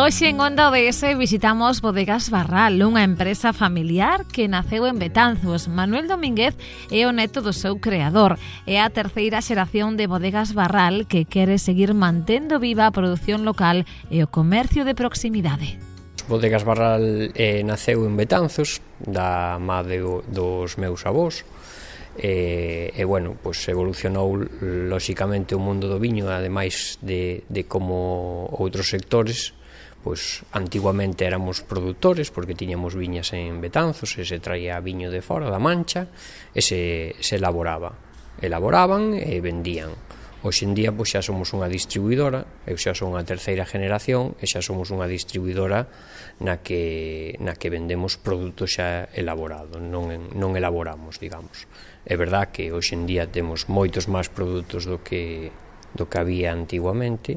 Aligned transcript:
Hoxe 0.00 0.30
en 0.32 0.40
Onda 0.40 0.70
OBS 0.70 1.12
visitamos 1.18 1.84
Bodegas 1.84 2.32
Barral, 2.32 2.80
unha 2.80 3.04
empresa 3.04 3.52
familiar 3.52 4.24
que 4.24 4.48
naceu 4.48 4.88
en 4.88 4.96
Betanzos. 4.96 5.68
Manuel 5.68 6.08
Domínguez 6.08 6.56
é 6.88 7.04
o 7.04 7.12
neto 7.12 7.44
do 7.44 7.52
seu 7.52 7.76
creador. 7.84 8.40
É 8.64 8.80
a 8.80 8.88
terceira 8.88 9.44
xeración 9.44 10.00
de 10.00 10.08
Bodegas 10.08 10.56
Barral 10.56 11.04
que 11.04 11.28
quere 11.28 11.60
seguir 11.60 11.92
mantendo 11.92 12.56
viva 12.56 12.88
a 12.88 12.96
produción 12.96 13.44
local 13.44 13.84
e 14.08 14.24
o 14.24 14.32
comercio 14.32 14.88
de 14.88 14.96
proximidade. 14.96 15.76
Bodegas 16.32 16.64
Barral 16.64 17.36
eh, 17.36 17.60
naceu 17.60 18.08
en 18.08 18.16
Betanzos, 18.16 18.80
da 19.04 19.60
madre 19.60 20.00
dos 20.00 20.80
meus 20.80 21.04
avós, 21.04 21.44
e, 22.16 22.88
e 22.96 23.04
bueno, 23.04 23.36
pois 23.36 23.60
evolucionou 23.68 24.32
lóxicamente 24.64 25.52
o 25.52 25.60
mundo 25.60 25.92
do 25.92 26.00
viño 26.00 26.32
ademais 26.32 26.96
de, 27.04 27.44
de 27.52 27.68
como 27.68 28.48
outros 28.56 28.88
sectores 28.88 29.59
pois 30.00 30.42
antiguamente 30.56 31.28
éramos 31.28 31.60
produtores 31.60 32.32
porque 32.32 32.56
tiñamos 32.56 32.96
viñas 32.96 33.32
en 33.36 33.60
Betanzos 33.60 34.16
e 34.16 34.24
se 34.24 34.40
traía 34.40 34.80
viño 34.80 35.12
de 35.12 35.20
fora 35.20 35.52
da 35.52 35.60
Mancha 35.60 36.08
e 36.56 36.60
se, 36.64 37.14
se 37.20 37.36
elaboraba 37.36 37.92
elaboraban 38.40 39.12
e 39.14 39.36
vendían 39.44 39.92
Hoxe 40.40 40.64
en 40.64 40.72
día 40.72 40.88
pois 40.88 41.12
xa 41.12 41.20
somos 41.20 41.52
unha 41.52 41.68
distribuidora, 41.68 42.48
eu 42.64 42.80
xa 42.80 42.96
son 42.96 43.12
a 43.12 43.20
terceira 43.28 43.68
generación 43.68 44.32
e 44.40 44.48
xa 44.48 44.64
somos 44.64 44.88
unha 44.88 45.04
distribuidora 45.04 45.84
na 46.40 46.64
que 46.64 47.36
na 47.44 47.52
que 47.52 47.68
vendemos 47.68 48.16
produtos 48.16 48.80
xa 48.80 49.04
elaborados, 49.12 49.76
non 49.76 50.08
non 50.32 50.56
elaboramos, 50.56 51.20
digamos. 51.20 51.68
É 52.08 52.16
verdad 52.16 52.56
que 52.56 52.72
hoxe 52.72 52.96
en 52.96 53.04
día 53.04 53.28
temos 53.28 53.68
moitos 53.68 54.08
máis 54.08 54.32
produtos 54.32 54.88
do 54.88 55.04
que 55.04 55.52
do 55.92 56.08
que 56.08 56.16
había 56.16 56.56
antiguamente, 56.56 57.36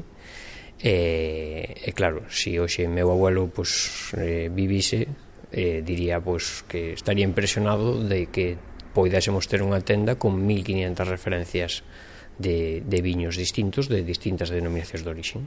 E, 0.80 1.80
e 1.86 1.90
claro, 1.94 2.26
se 2.28 2.54
si 2.54 2.58
hoxe 2.58 2.90
meu 2.90 3.08
abuelo 3.08 3.48
pois, 3.48 4.12
eh, 4.18 4.50
vivise, 4.52 5.08
eh, 5.54 5.80
diría 5.86 6.18
pois, 6.20 6.66
que 6.66 6.92
estaría 6.92 7.24
impresionado 7.24 8.02
de 8.02 8.26
que 8.28 8.58
poidásemos 8.94 9.46
ter 9.50 9.62
unha 9.62 9.82
tenda 9.82 10.18
con 10.18 10.38
1500 10.38 11.06
referencias 11.06 11.82
de, 12.38 12.82
de 12.82 12.98
viños 13.02 13.38
distintos 13.38 13.86
de 13.86 14.02
distintas 14.02 14.50
denominacións 14.50 15.02
de 15.06 15.10
origen. 15.10 15.40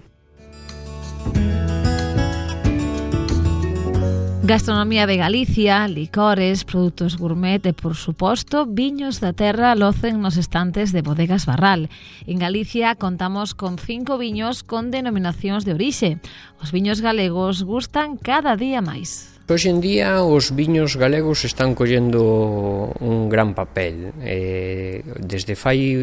Gastronomía 4.47 5.07
de 5.07 5.17
Galicia, 5.17 5.89
licores, 5.89 6.63
produtos 6.63 7.17
gourmet 7.17 7.59
e, 7.67 7.75
por 7.75 7.99
suposto, 7.99 8.63
viños 8.63 9.19
da 9.19 9.35
terra 9.35 9.75
locen 9.75 10.23
nos 10.23 10.39
estantes 10.39 10.95
de 10.95 11.03
Bodegas 11.03 11.43
Barral. 11.43 11.91
En 12.31 12.39
Galicia 12.39 12.95
contamos 12.95 13.51
con 13.51 13.75
cinco 13.75 14.15
viños 14.15 14.63
con 14.63 14.87
denominacións 14.87 15.67
de 15.67 15.75
orixe. 15.75 16.23
Os 16.63 16.71
viños 16.71 17.03
galegos 17.03 17.67
gustan 17.67 18.15
cada 18.15 18.55
día 18.55 18.79
máis. 18.79 19.36
Pois 19.47 19.63
en 19.63 19.79
día 19.79 20.27
os 20.27 20.51
viños 20.51 20.99
galegos 20.99 21.47
están 21.47 21.71
collendo 21.71 22.91
un 22.99 23.31
gran 23.31 23.55
papel. 23.55 24.11
Eh, 24.19 24.99
desde 25.23 25.55
fai 25.55 25.95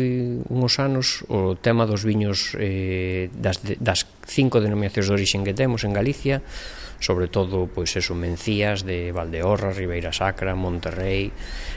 uns 0.49 0.81
anos 0.81 1.29
o 1.29 1.53
tema 1.53 1.85
dos 1.85 2.09
viños 2.09 2.57
eh, 2.57 3.29
das, 3.37 3.61
das 3.85 4.09
cinco 4.25 4.65
denominacións 4.65 5.13
de 5.13 5.17
origen 5.21 5.45
que 5.45 5.53
temos 5.53 5.85
en 5.85 5.93
Galicia, 5.93 6.41
sobre 7.05 7.29
todo 7.29 7.69
pois 7.69 7.93
eso, 8.01 8.17
Mencías 8.17 8.81
de 8.81 9.13
Valdeorra, 9.13 9.77
Ribeira 9.77 10.09
Sacra, 10.09 10.57
Monterrei, 10.57 11.29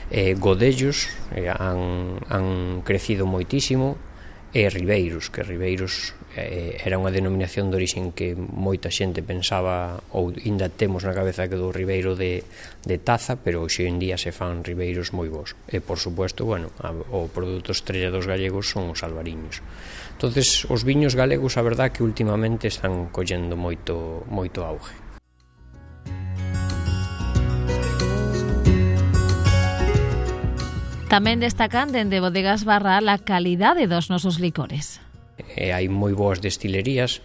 eh, 0.08 0.40
Godellos 0.40 1.12
eh, 1.36 1.52
han, 1.52 2.16
han 2.32 2.80
crecido 2.80 3.28
moitísimo 3.28 4.07
e 4.52 4.64
Ribeiros, 4.72 5.28
que 5.28 5.44
Ribeiros 5.44 6.16
eh, 6.32 6.80
era 6.80 6.96
unha 6.96 7.12
denominación 7.12 7.68
de 7.68 7.76
orixen 7.76 8.16
que 8.16 8.32
moita 8.32 8.88
xente 8.88 9.20
pensaba 9.20 10.00
ou 10.16 10.32
inda 10.44 10.72
temos 10.72 11.04
na 11.04 11.12
cabeza 11.12 11.44
que 11.52 11.60
do 11.60 11.68
Ribeiro 11.68 12.16
de, 12.16 12.40
de 12.84 12.96
Taza, 12.96 13.36
pero 13.36 13.60
hoxe 13.60 13.84
en 13.84 14.00
día 14.00 14.16
se 14.16 14.32
fan 14.32 14.64
Ribeiros 14.64 15.12
moi 15.12 15.28
bons. 15.28 15.52
E 15.68 15.84
por 15.84 16.00
suposto, 16.00 16.48
bueno, 16.48 16.72
a, 16.80 16.96
o 16.96 17.28
produto 17.28 17.76
estrella 17.76 18.08
dos 18.08 18.24
galegos 18.24 18.72
son 18.72 18.88
os 18.88 19.04
albariños. 19.04 19.60
Entonces, 20.16 20.64
os 20.72 20.82
viños 20.82 21.12
galegos, 21.12 21.60
a 21.60 21.62
verdad 21.62 21.92
que 21.92 22.02
últimamente 22.02 22.72
están 22.72 23.12
collendo 23.12 23.52
moito 23.52 24.24
moito 24.32 24.64
auge. 24.64 25.07
Tamén 31.08 31.40
destacan 31.40 31.88
dende 31.88 32.20
Bodegas 32.20 32.68
Barra 32.68 33.00
a 33.00 33.16
calidade 33.16 33.88
dos 33.88 34.12
nosos 34.12 34.36
licores 34.36 35.00
e 35.56 35.70
hai 35.72 35.86
moi 35.88 36.12
boas 36.12 36.42
destilerías. 36.42 37.22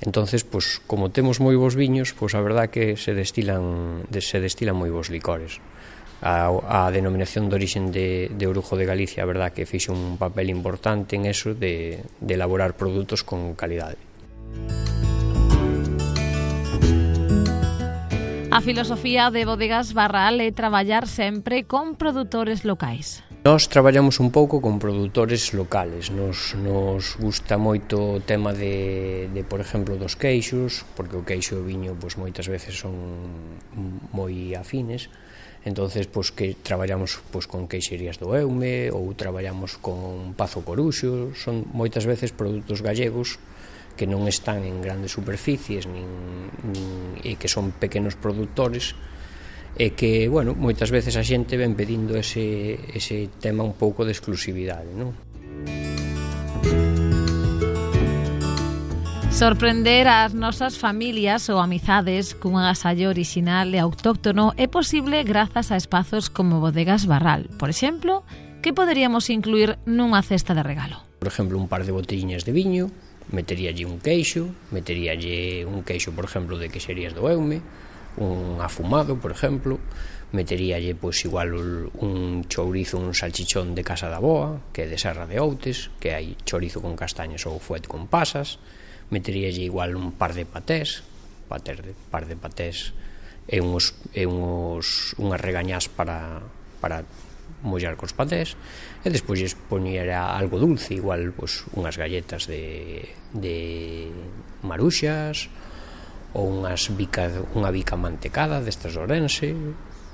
Entonces, 0.00 0.42
pois 0.42 0.80
como 0.88 1.12
temos 1.12 1.38
moi 1.38 1.54
bons 1.54 1.76
viños, 1.76 2.16
pois 2.16 2.34
a 2.34 2.42
verdad 2.42 2.72
que 2.72 2.96
se 2.96 3.12
destilan 3.14 4.04
se 4.10 4.38
destilan 4.40 4.74
moi 4.74 4.90
bons 4.90 5.12
licores. 5.12 5.62
A, 6.20 6.52
a 6.52 6.92
denominación 6.92 7.48
de 7.48 7.54
orixen 7.56 7.94
de, 7.94 8.28
de 8.28 8.44
Orujo 8.44 8.76
de 8.76 8.84
Galicia, 8.84 9.24
a 9.24 9.30
verdad 9.30 9.54
que 9.56 9.64
fixe 9.64 9.88
un 9.88 10.20
papel 10.20 10.52
importante 10.52 11.16
en 11.16 11.24
eso 11.24 11.54
de, 11.56 12.04
de 12.20 12.32
elaborar 12.34 12.76
produtos 12.76 13.24
con 13.24 13.56
calidade. 13.56 13.96
A 18.50 18.60
filosofía 18.60 19.30
de 19.30 19.46
Bodegas 19.46 19.94
Barral 19.94 20.42
é 20.42 20.50
traballar 20.50 21.06
sempre 21.06 21.62
con 21.62 21.94
produtores 21.94 22.66
locais. 22.66 23.22
Nós 23.46 23.70
traballamos 23.70 24.18
un 24.18 24.34
pouco 24.34 24.58
con 24.58 24.82
produtores 24.82 25.54
locales, 25.54 26.10
nos, 26.10 26.58
nos 26.58 27.14
gusta 27.14 27.54
moito 27.62 28.18
o 28.18 28.20
tema 28.20 28.50
de, 28.50 29.30
de, 29.30 29.46
por 29.46 29.62
exemplo, 29.62 29.94
dos 29.94 30.18
queixos, 30.18 30.82
porque 30.98 31.14
o 31.14 31.22
queixo 31.22 31.54
e 31.54 31.62
o 31.62 31.64
viño 31.64 31.94
pois, 31.94 32.18
moitas 32.18 32.50
veces 32.50 32.74
son 32.74 32.90
moi 34.10 34.34
afines, 34.58 35.14
entonces 35.62 36.10
pois, 36.10 36.34
que 36.34 36.58
traballamos 36.58 37.22
pois, 37.30 37.46
con 37.46 37.70
queixerías 37.70 38.18
do 38.18 38.34
Eume 38.34 38.90
ou 38.90 39.14
traballamos 39.14 39.78
con 39.78 40.34
Pazo 40.34 40.66
Coruxo, 40.66 41.38
son 41.38 41.70
moitas 41.70 42.02
veces 42.02 42.34
produtos 42.34 42.82
gallegos 42.82 43.38
que 44.00 44.08
non 44.08 44.24
están 44.24 44.64
en 44.64 44.80
grandes 44.80 45.12
superficies 45.12 45.84
nin, 45.84 46.08
nin, 46.64 47.20
e 47.20 47.36
que 47.36 47.52
son 47.52 47.76
pequenos 47.76 48.16
produtores 48.16 48.96
e 49.76 49.92
que, 49.92 50.24
bueno, 50.24 50.56
moitas 50.56 50.88
veces 50.88 51.20
a 51.20 51.24
xente 51.24 51.60
ven 51.60 51.76
pedindo 51.76 52.16
ese, 52.16 52.80
ese 52.96 53.28
tema 53.44 53.60
un 53.60 53.76
pouco 53.76 54.08
de 54.08 54.16
exclusividade, 54.16 54.88
non? 54.96 55.12
Sorprender 59.28 60.08
as 60.08 60.32
nosas 60.32 60.80
familias 60.80 61.52
ou 61.52 61.60
amizades 61.60 62.32
cun 62.32 62.56
agasallo 62.56 63.12
original 63.12 63.68
e 63.68 63.84
autóctono 63.84 64.56
é 64.56 64.64
posible 64.64 65.28
grazas 65.28 65.68
a 65.68 65.76
espazos 65.76 66.32
como 66.32 66.56
Bodegas 66.56 67.04
Barral. 67.04 67.52
Por 67.60 67.68
exemplo, 67.68 68.24
que 68.64 68.72
poderíamos 68.72 69.28
incluir 69.28 69.76
nunha 69.84 70.24
cesta 70.24 70.56
de 70.56 70.64
regalo? 70.64 71.04
Por 71.20 71.28
exemplo, 71.28 71.60
un 71.60 71.68
par 71.68 71.84
de 71.84 71.92
botelliñas 71.92 72.48
de 72.48 72.56
viño, 72.56 72.88
meteríalle 73.30 73.86
un 73.86 74.02
queixo, 74.02 74.50
meteríalle 74.70 75.64
un 75.66 75.82
queixo, 75.82 76.10
por 76.12 76.26
exemplo, 76.26 76.58
de 76.58 76.68
queixerías 76.68 77.14
do 77.14 77.30
Eume, 77.30 77.62
un 78.18 78.58
afumado, 78.58 79.16
por 79.16 79.30
exemplo, 79.30 79.78
meteríalle 80.32 80.94
pois 80.94 81.22
igual 81.26 81.54
un 81.54 82.46
chourizo, 82.46 82.98
un 82.98 83.14
salchichón 83.14 83.74
de 83.74 83.82
Casa 83.82 84.10
da 84.10 84.22
Boa, 84.22 84.62
que 84.74 84.86
é 84.86 84.90
de 84.90 84.98
Serra 84.98 85.26
de 85.26 85.38
Outes, 85.42 85.90
que 85.98 86.14
hai 86.14 86.34
chorizo 86.46 86.82
con 86.82 86.94
castañas 86.94 87.46
ou 87.46 87.58
fuet 87.58 87.86
con 87.86 88.06
pasas, 88.06 88.58
meteríalle 89.10 89.66
igual 89.66 89.98
un 89.98 90.14
par 90.14 90.34
de 90.34 90.46
patés, 90.46 91.02
pater 91.50 91.82
de, 91.82 91.92
par 92.10 92.30
de 92.30 92.38
patés 92.38 92.94
e 93.50 93.58
uns, 93.58 93.98
e 94.14 94.26
uns, 94.26 95.18
unhas 95.18 95.42
regañás 95.42 95.90
para, 95.90 96.46
para 96.78 97.02
mollar 97.62 97.96
cos 97.96 98.12
patés 98.16 98.56
e 99.04 99.08
despois 99.10 99.40
lles 99.40 99.54
poñera 99.54 100.32
algo 100.32 100.58
dulce, 100.58 100.96
igual 100.96 101.32
pois, 101.36 101.68
unhas 101.76 101.96
galletas 101.96 102.48
de, 102.48 103.04
de 103.36 104.08
maruxas 104.64 105.52
ou 106.32 106.48
unhas 106.48 106.88
bica, 106.94 107.28
unha 107.58 107.70
bica 107.74 107.98
mantecada 107.98 108.62
destas 108.62 108.96
orense 108.96 109.52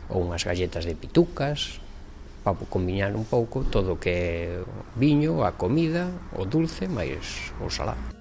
ou 0.08 0.24
unhas 0.24 0.42
galletas 0.42 0.88
de 0.88 0.94
pitucas 0.96 1.82
para 2.46 2.54
combinar 2.70 3.10
un 3.14 3.26
pouco 3.26 3.66
todo 3.66 3.94
o 3.94 4.00
que 4.00 4.10
é 4.10 4.62
viño, 4.94 5.42
a 5.42 5.58
comida, 5.58 6.06
o 6.38 6.46
dulce, 6.46 6.86
máis 6.86 7.50
o 7.58 7.66
salado. 7.66 8.15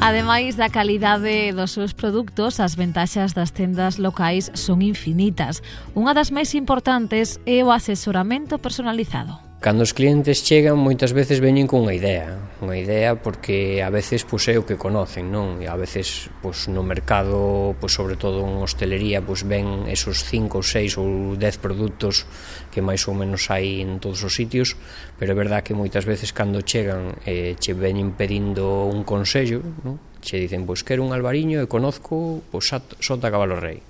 Ademais 0.00 0.54
da 0.54 0.70
calidade 0.70 1.52
dos 1.52 1.72
seus 1.72 1.92
produtos, 1.92 2.60
as 2.60 2.76
ventaxas 2.76 3.32
das 3.32 3.50
tendas 3.50 3.98
locais 3.98 4.48
son 4.54 4.78
infinitas. 4.80 5.60
Unha 5.92 6.14
das 6.14 6.30
máis 6.30 6.54
importantes 6.54 7.42
é 7.42 7.66
o 7.66 7.74
asesoramento 7.74 8.62
personalizado. 8.62 9.47
Cando 9.60 9.82
os 9.82 9.90
clientes 9.90 10.46
chegan, 10.46 10.78
moitas 10.78 11.10
veces 11.10 11.42
veñen 11.42 11.66
cunha 11.66 11.90
idea, 11.90 12.38
unha 12.62 12.78
idea 12.78 13.18
porque 13.18 13.82
a 13.82 13.90
veces 13.90 14.22
pois, 14.22 14.46
é 14.46 14.54
o 14.54 14.62
que 14.62 14.78
conocen, 14.78 15.34
non? 15.34 15.58
E 15.58 15.66
a 15.66 15.74
veces 15.74 16.30
pois, 16.38 16.70
no 16.70 16.86
mercado, 16.86 17.74
pois, 17.82 17.90
sobre 17.90 18.14
todo 18.14 18.46
en 18.46 18.54
hostelería, 18.62 19.18
pois, 19.18 19.42
ven 19.42 19.90
esos 19.90 20.22
5, 20.22 20.62
6 20.62 21.02
ou 21.02 21.34
10 21.34 21.58
produtos 21.58 22.22
que 22.70 22.78
máis 22.78 23.02
ou 23.10 23.18
menos 23.18 23.50
hai 23.50 23.82
en 23.82 23.98
todos 23.98 24.22
os 24.22 24.38
sitios, 24.38 24.78
pero 25.18 25.34
é 25.34 25.36
verdad 25.36 25.66
que 25.66 25.74
moitas 25.74 26.06
veces 26.06 26.30
cando 26.30 26.62
chegan 26.62 27.18
eh, 27.26 27.58
che 27.58 27.74
veñen 27.74 28.14
pedindo 28.14 28.86
un 28.86 29.02
consello, 29.02 29.58
non? 29.82 29.98
che 30.22 30.38
dicen, 30.38 30.70
pois 30.70 30.86
quero 30.86 31.02
un 31.02 31.10
albariño 31.10 31.58
e 31.58 31.66
conozco 31.66 32.46
pois, 32.46 32.70
Sota 33.02 33.26
Cabalo 33.26 33.58
Rei 33.58 33.82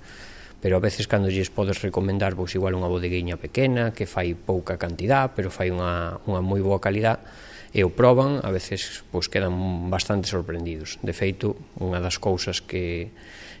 pero 0.61 0.77
a 0.77 0.83
veces 0.83 1.07
cando 1.07 1.31
lles 1.31 1.49
podes 1.49 1.81
recomendar 1.81 2.35
vos 2.35 2.55
igual 2.55 2.75
unha 2.75 2.91
bodeguinha 2.91 3.39
pequena 3.39 3.95
que 3.95 4.03
fai 4.03 4.35
pouca 4.35 4.75
cantidad, 4.75 5.31
pero 5.31 5.47
fai 5.47 5.71
unha, 5.71 6.19
unha 6.27 6.41
moi 6.43 6.59
boa 6.59 6.83
calidad, 6.83 7.23
e 7.69 7.85
o 7.85 7.93
proban, 7.93 8.41
a 8.41 8.49
veces 8.49 9.05
pois 9.13 9.29
quedan 9.29 9.87
bastante 9.93 10.25
sorprendidos. 10.25 10.97
De 11.05 11.13
feito, 11.13 11.53
unha 11.77 12.01
das 12.01 12.17
cousas 12.17 12.59
que 12.59 13.13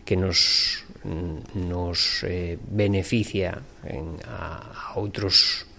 que 0.09 0.17
nos 0.17 0.83
nos 1.53 2.25
eh, 2.25 2.57
beneficia 2.59 3.61
en, 3.85 4.17
a, 4.25 4.91
a 4.91 4.99
outros 4.99 5.69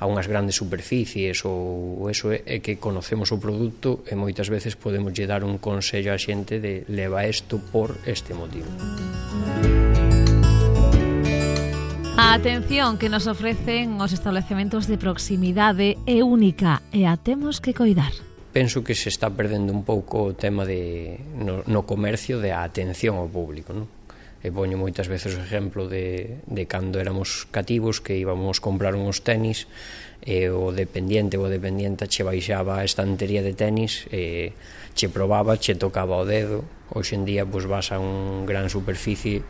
a 0.00 0.10
unhas 0.10 0.26
grandes 0.26 0.58
superficies 0.58 1.46
ou 1.46 2.10
eso 2.10 2.34
é, 2.34 2.42
é 2.48 2.58
que 2.58 2.80
conocemos 2.80 3.30
o 3.30 3.38
produto 3.38 4.02
e 4.08 4.18
moitas 4.18 4.50
veces 4.50 4.74
podemos 4.74 5.14
lle 5.14 5.28
dar 5.30 5.46
un 5.46 5.62
consello 5.62 6.10
a 6.10 6.18
xente 6.18 6.58
de 6.58 6.82
leva 6.90 7.22
isto 7.28 7.60
por 7.60 7.94
este 8.08 8.34
motivo. 8.34 8.66
Música 8.72 9.93
A 12.34 12.42
atención 12.42 12.98
que 12.98 13.08
nos 13.08 13.30
ofrecen 13.30 13.94
os 14.02 14.10
establecementos 14.10 14.90
de 14.90 14.98
proximidade 14.98 15.94
é 16.02 16.18
única 16.26 16.82
e 16.90 17.06
a 17.06 17.14
temos 17.14 17.62
que 17.62 17.70
coidar. 17.70 18.10
Penso 18.50 18.82
que 18.82 18.98
se 18.98 19.06
está 19.06 19.30
perdendo 19.30 19.70
un 19.70 19.86
pouco 19.86 20.26
o 20.26 20.34
tema 20.34 20.66
de, 20.66 21.14
no, 21.38 21.62
no 21.62 21.86
comercio 21.86 22.42
de 22.42 22.50
a 22.50 22.66
atención 22.66 23.22
ao 23.22 23.30
público, 23.30 23.70
non? 23.70 23.86
e 24.44 24.52
poño 24.52 24.76
moitas 24.76 25.08
veces 25.08 25.32
o 25.32 25.40
exemplo 25.40 25.88
de, 25.88 26.36
de 26.44 26.68
cando 26.68 27.00
éramos 27.00 27.48
cativos 27.48 28.04
que 28.04 28.12
íbamos 28.20 28.60
comprar 28.60 28.92
uns 28.92 29.24
tenis 29.24 29.64
e 30.20 30.52
o 30.52 30.68
dependiente 30.68 31.40
ou 31.40 31.48
dependienta 31.48 32.04
che 32.04 32.20
baixaba 32.20 32.76
a 32.76 32.84
estantería 32.84 33.40
de 33.40 33.56
tenis 33.56 34.04
e 34.12 34.52
che 34.92 35.08
probaba, 35.08 35.56
che 35.56 35.80
tocaba 35.80 36.20
o 36.20 36.28
dedo. 36.28 36.60
Hoxe 36.92 37.16
en 37.16 37.24
día 37.24 37.48
pois, 37.48 37.64
vas 37.64 37.88
a 37.88 37.96
un 37.96 38.44
gran 38.44 38.68
superficie 38.68 39.40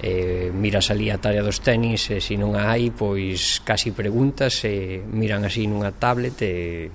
e 0.00 0.48
miras 0.48 0.88
ali 0.88 1.12
a 1.12 1.20
tarea 1.20 1.44
dos 1.44 1.60
tenis 1.60 2.08
e 2.08 2.24
se 2.24 2.40
non 2.40 2.56
a 2.56 2.72
hai 2.72 2.88
pois 2.88 3.60
casi 3.60 3.92
preguntas 3.92 4.64
e 4.64 5.04
miran 5.04 5.44
así 5.44 5.68
nunha 5.68 5.92
tablet 5.92 6.40
e, 6.40 6.88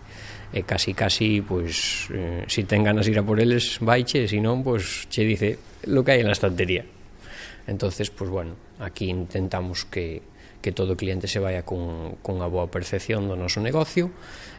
e 0.49 0.59
casi 0.65 0.97
casi 0.97 1.45
pois 1.45 2.09
eh, 2.09 2.41
si 2.49 2.65
ten 2.65 2.81
ganas 2.81 3.05
de 3.05 3.13
ir 3.13 3.21
a 3.21 3.23
por 3.23 3.37
eles 3.37 3.77
vaiche, 3.85 4.25
se 4.25 4.41
non 4.41 4.65
pois 4.65 5.05
che 5.13 5.21
dice 5.21 5.61
lo 5.85 6.01
que 6.01 6.17
hai 6.17 6.25
en 6.25 6.33
la 6.33 6.33
estantería 6.33 6.81
Entonces, 7.67 8.11
pues 8.11 8.29
bueno, 8.29 8.55
aquí 8.79 9.09
intentamos 9.09 9.85
que, 9.85 10.21
que 10.61 10.71
todo 10.71 10.97
cliente 10.97 11.27
se 11.27 11.39
vaya 11.39 11.63
con, 11.63 12.15
con 12.21 12.41
a 12.41 12.49
boa 12.49 12.73
percepción 12.73 13.29
do 13.29 13.37
noso 13.37 13.61
negocio 13.61 14.09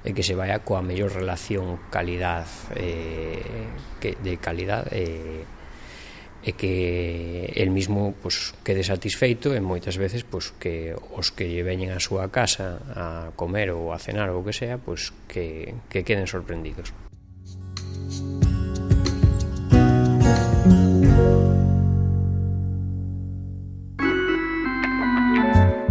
e 0.07 0.15
que 0.15 0.23
se 0.23 0.39
vaya 0.39 0.63
coa 0.63 0.79
mellor 0.79 1.11
relación 1.11 1.83
calidad 1.91 2.47
eh, 2.79 3.43
que, 3.99 4.15
de 4.15 4.39
calidad 4.39 4.87
eh, 4.95 5.43
e 6.47 6.55
que 6.55 7.51
el 7.59 7.75
mismo 7.75 8.15
pues, 8.23 8.55
quede 8.63 8.87
satisfeito 8.87 9.51
e 9.51 9.59
moitas 9.59 9.99
veces 9.99 10.23
pues, 10.23 10.55
que 10.55 10.95
os 10.95 11.35
que 11.35 11.51
lle 11.51 11.67
veñen 11.67 11.91
a 11.91 11.99
súa 11.99 12.31
casa 12.31 12.79
a 12.95 13.05
comer 13.35 13.75
ou 13.75 13.91
a 13.91 13.99
cenar 13.99 14.31
ou 14.31 14.43
o 14.43 14.47
que 14.47 14.55
sea 14.55 14.79
pues, 14.79 15.11
que, 15.27 15.75
que 15.91 16.07
queden 16.07 16.31
sorprendidos. 16.31 16.95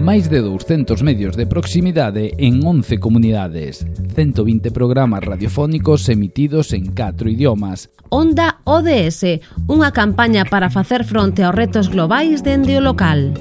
máis 0.06 0.30
de 0.30 0.46
200 0.46 1.02
medios 1.02 1.34
de 1.34 1.50
proximidade 1.50 2.38
en 2.38 2.62
11 2.62 3.02
comunidades, 3.02 3.82
120 4.14 4.70
programas 4.70 5.26
radiofónicos 5.26 6.08
emitidos 6.10 6.74
en 6.78 6.94
4 6.94 7.26
idiomas. 7.26 7.90
Onda 8.14 8.62
ODS, 8.70 9.42
unha 9.66 9.90
campaña 9.90 10.46
para 10.46 10.70
facer 10.70 11.10
fronte 11.10 11.42
aos 11.42 11.58
retos 11.58 11.90
globais 11.90 12.46
dende 12.46 12.78
o 12.78 12.86
local. 12.86 13.34